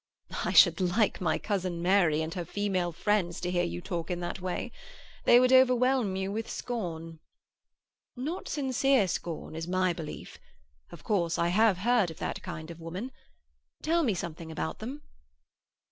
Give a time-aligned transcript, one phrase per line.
[0.45, 4.19] "I should like my cousin Mary and her female friends to hear you talk in
[4.21, 4.71] that way.
[5.25, 7.19] They would overwhelm you with scorn."
[8.15, 10.39] "Not sincere scorn, is my belief.
[10.91, 13.11] Of course I have heard of that kind of woman.
[13.83, 15.03] Tell me something about them."